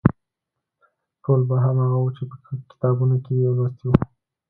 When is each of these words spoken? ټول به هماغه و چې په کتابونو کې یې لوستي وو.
ټول 1.23 1.39
به 1.49 1.55
هماغه 1.65 1.97
و 1.99 2.07
چې 2.15 2.23
په 2.29 2.35
کتابونو 2.71 3.15
کې 3.23 3.33
یې 3.41 3.49
لوستي 3.57 3.85
وو. 3.87 3.97